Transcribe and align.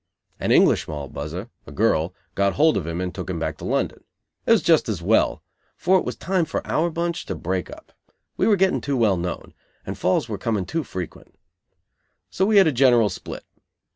An 0.39 0.51
English 0.51 0.87
Moll 0.87 1.09
buzzer, 1.09 1.51
a 1.67 1.71
girl, 1.71 2.15
got 2.33 2.53
hold 2.53 2.75
of 2.75 2.87
him 2.87 2.99
and 2.99 3.13
took 3.13 3.29
him 3.29 3.37
back 3.37 3.55
to 3.59 3.65
London. 3.65 4.03
It 4.47 4.51
was 4.53 4.63
just 4.63 4.89
as 4.89 4.99
well, 4.99 5.43
for 5.77 5.99
it 5.99 6.03
was 6.05 6.15
time 6.15 6.45
for 6.45 6.65
our 6.65 6.89
bunch 6.89 7.23
to 7.27 7.35
break 7.35 7.69
up. 7.69 7.91
We 8.35 8.47
were 8.47 8.55
getting 8.55 8.81
too 8.81 8.97
well 8.97 9.15
known; 9.15 9.53
and 9.85 9.95
falls 9.95 10.27
were 10.27 10.39
coming 10.39 10.65
too 10.65 10.83
frequent. 10.83 11.35
So 12.31 12.47
we 12.47 12.57
had 12.57 12.65
a 12.65 12.71
general 12.71 13.09
split. 13.09 13.45